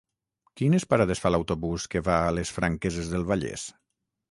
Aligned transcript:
Quines 0.61 0.85
parades 0.93 1.21
fa 1.25 1.31
l'autobús 1.33 1.85
que 1.95 2.03
va 2.09 2.17
a 2.23 2.33
les 2.39 2.55
Franqueses 2.57 3.15
del 3.15 3.31
Vallès? 3.31 3.71